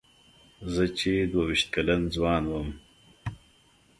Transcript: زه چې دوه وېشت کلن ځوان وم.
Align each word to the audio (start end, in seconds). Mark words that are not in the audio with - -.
زه 0.73 0.83
چې 0.97 1.11
دوه 1.31 1.43
وېشت 1.49 1.67
کلن 1.75 2.01
ځوان 2.15 2.43
وم. 2.47 2.69